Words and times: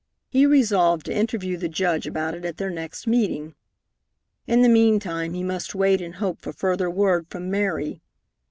He 0.31 0.47
resolved 0.47 1.05
to 1.05 1.13
interview 1.13 1.57
the 1.57 1.69
Judge 1.69 2.07
about 2.07 2.33
it 2.33 2.43
at 2.43 2.57
their 2.57 2.71
next 2.71 3.05
meeting. 3.05 3.53
In 4.47 4.63
the 4.63 4.67
meantime, 4.67 5.35
he 5.35 5.43
must 5.43 5.75
wait 5.75 6.01
and 6.01 6.15
hope 6.15 6.41
for 6.41 6.51
further 6.51 6.89
word 6.89 7.27
from 7.29 7.51
Mary. 7.51 8.01